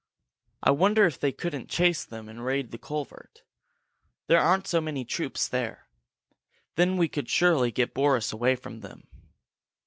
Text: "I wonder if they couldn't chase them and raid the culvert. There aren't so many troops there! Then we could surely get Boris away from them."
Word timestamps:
"I 0.63 0.71
wonder 0.71 1.05
if 1.05 1.19
they 1.19 1.31
couldn't 1.31 1.69
chase 1.69 2.03
them 2.03 2.27
and 2.27 2.43
raid 2.43 2.71
the 2.71 2.79
culvert. 2.79 3.43
There 4.25 4.39
aren't 4.41 4.65
so 4.65 4.81
many 4.81 5.05
troops 5.05 5.47
there! 5.47 5.89
Then 6.73 6.97
we 6.97 7.07
could 7.07 7.29
surely 7.29 7.71
get 7.71 7.93
Boris 7.93 8.33
away 8.33 8.55
from 8.55 8.79
them." 8.79 9.05